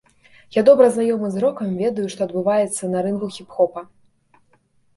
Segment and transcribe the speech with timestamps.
[0.55, 3.87] Я добра знаёмы з рокам, ведаю, што адбываецца на рынку хіп-хопа.